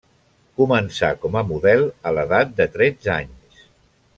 Començà 0.61 1.09
com 1.25 1.37
a 1.41 1.43
model 1.51 1.85
a 2.07 2.15
l'edat 2.19 2.57
de 2.61 2.67
tretze 2.79 3.15
anys. 3.21 3.65